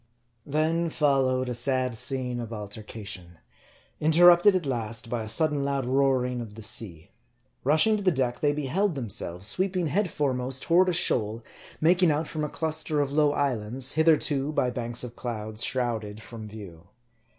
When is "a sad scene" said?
1.47-2.39